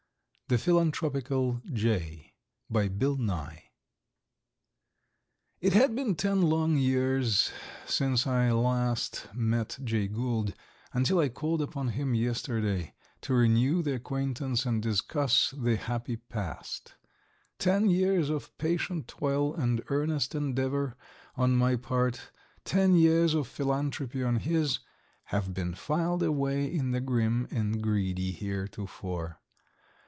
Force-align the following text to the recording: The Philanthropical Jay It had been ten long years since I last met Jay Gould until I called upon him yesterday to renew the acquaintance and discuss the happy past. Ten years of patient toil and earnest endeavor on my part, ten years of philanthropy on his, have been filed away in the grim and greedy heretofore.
The 0.47 0.57
Philanthropical 0.57 1.61
Jay 1.71 2.33
It 2.73 2.91
had 5.71 5.95
been 5.95 6.15
ten 6.15 6.41
long 6.41 6.75
years 6.77 7.53
since 7.87 8.27
I 8.27 8.51
last 8.51 9.29
met 9.33 9.77
Jay 9.81 10.09
Gould 10.09 10.53
until 10.91 11.19
I 11.19 11.29
called 11.29 11.61
upon 11.61 11.87
him 11.87 12.13
yesterday 12.13 12.93
to 13.21 13.33
renew 13.33 13.81
the 13.81 13.95
acquaintance 13.95 14.65
and 14.65 14.83
discuss 14.83 15.53
the 15.57 15.77
happy 15.77 16.17
past. 16.17 16.95
Ten 17.57 17.89
years 17.89 18.29
of 18.29 18.57
patient 18.57 19.07
toil 19.07 19.53
and 19.55 19.81
earnest 19.87 20.35
endeavor 20.35 20.97
on 21.37 21.55
my 21.55 21.77
part, 21.77 22.29
ten 22.65 22.93
years 22.97 23.33
of 23.33 23.47
philanthropy 23.47 24.21
on 24.21 24.35
his, 24.35 24.79
have 25.31 25.53
been 25.53 25.73
filed 25.73 26.21
away 26.21 26.65
in 26.65 26.91
the 26.91 26.99
grim 26.99 27.47
and 27.51 27.81
greedy 27.81 28.33
heretofore. 28.33 29.37